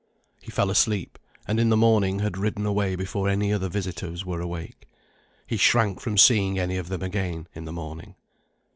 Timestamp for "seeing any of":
6.17-6.87